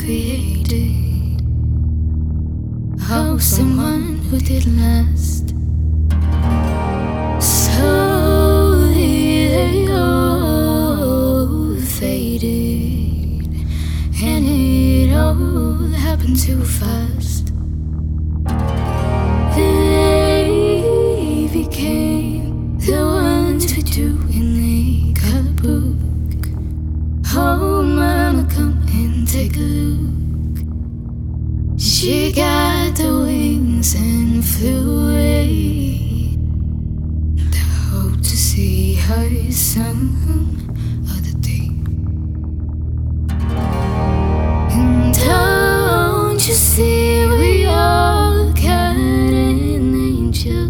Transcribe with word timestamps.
created. 0.00 1.42
Oh, 3.10 3.38
someone 3.38 4.18
who 4.28 4.38
did 4.38 4.66
last. 4.78 5.54
Slowly 7.40 9.14
they 9.48 9.92
all 9.92 11.76
faded, 11.98 13.46
and 14.22 14.46
it 14.46 15.12
all 15.14 15.88
happened 16.06 16.38
too 16.38 16.64
fast. 16.64 17.52
They 19.54 21.48
became 21.52 22.78
the 22.78 23.02
ones 23.04 23.64
we 23.76 23.82
do 23.82 24.08
in 24.38 24.46
the 24.60 24.69
take 29.40 29.56
a 29.56 29.60
look. 29.60 30.58
She 31.78 32.30
got 32.30 32.94
the 32.94 33.10
wings 33.24 33.94
and 33.94 34.44
flew 34.44 35.08
away. 35.08 36.36
I 37.40 37.64
hope 37.90 38.18
to 38.18 38.36
see 38.48 38.96
her 38.96 39.50
some 39.50 40.02
other 41.14 41.36
day. 41.48 41.70
And 44.76 45.14
don't 45.14 46.40
you 46.48 46.56
see, 46.68 47.26
we 47.26 47.64
all 47.64 48.52
got 48.52 48.96
an 48.96 49.94
angel. 50.12 50.68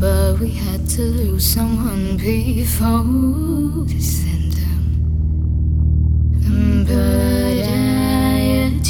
But 0.00 0.38
we 0.38 0.50
had 0.50 0.88
to 0.90 1.02
lose 1.02 1.44
someone 1.44 2.16
before 2.18 3.84
to 3.88 4.00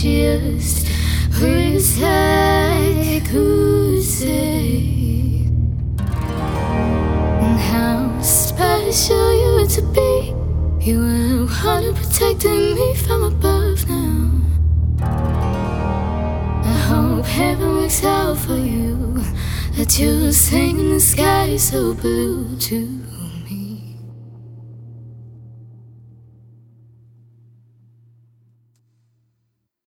just 0.03 0.89
I 2.03 3.23
could 3.25 4.03
say 4.03 5.47
how 7.71 8.21
special 8.21 9.33
you 9.41 9.61
were 9.61 9.69
to 9.69 9.83
be. 9.95 10.35
You 10.85 10.99
the 11.47 11.61
one 11.65 11.83
who 11.85 11.93
protected 11.93 12.77
me 12.77 12.97
from 12.97 13.23
above 13.23 13.89
now. 13.89 14.31
I 16.65 16.77
hope 16.89 17.25
heaven 17.25 17.77
works 17.77 18.03
out 18.05 18.39
for 18.39 18.57
you. 18.57 19.23
That 19.77 19.97
you 20.01 20.33
sing 20.33 20.81
in 20.81 20.89
the 20.95 21.01
sky 21.01 21.57
so 21.57 21.95
blue 21.95 22.57
too. 22.59 23.22